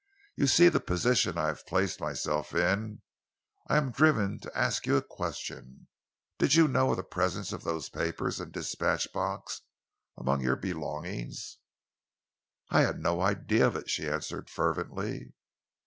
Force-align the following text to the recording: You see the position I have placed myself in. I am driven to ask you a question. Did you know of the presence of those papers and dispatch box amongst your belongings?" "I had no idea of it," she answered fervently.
You 0.35 0.47
see 0.47 0.67
the 0.67 0.79
position 0.79 1.37
I 1.37 1.45
have 1.49 1.63
placed 1.67 2.01
myself 2.01 2.55
in. 2.55 3.03
I 3.67 3.77
am 3.77 3.91
driven 3.91 4.39
to 4.39 4.57
ask 4.57 4.87
you 4.87 4.97
a 4.97 5.01
question. 5.03 5.89
Did 6.39 6.55
you 6.55 6.67
know 6.67 6.89
of 6.89 6.97
the 6.97 7.03
presence 7.03 7.53
of 7.53 7.63
those 7.63 7.87
papers 7.87 8.39
and 8.39 8.51
dispatch 8.51 9.13
box 9.13 9.61
amongst 10.17 10.43
your 10.43 10.55
belongings?" 10.55 11.59
"I 12.71 12.81
had 12.81 12.99
no 12.99 13.21
idea 13.21 13.67
of 13.67 13.75
it," 13.75 13.91
she 13.91 14.09
answered 14.09 14.49
fervently. 14.49 15.35